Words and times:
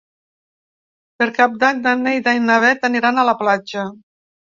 Per 1.19 1.27
Cap 1.35 1.59
d'Any 1.63 1.83
na 1.87 1.93
Neida 2.05 2.33
i 2.37 2.41
na 2.45 2.55
Bet 2.63 2.87
aniran 2.89 3.21
a 3.21 3.27
la 3.29 3.37
platja. 3.43 3.85